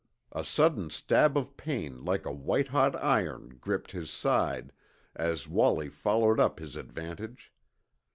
A 0.31 0.43
sudden 0.43 0.89
stab 0.89 1.37
of 1.37 1.55
pain 1.57 2.03
like 2.03 2.25
a 2.25 2.31
white 2.31 2.69
hot 2.69 2.95
iron 3.03 3.59
gripped 3.61 3.91
his 3.91 4.09
side 4.09 4.73
as 5.15 5.47
Wallie 5.47 5.89
followed 5.89 6.39
up 6.39 6.57
his 6.57 6.75
advantage. 6.75 7.53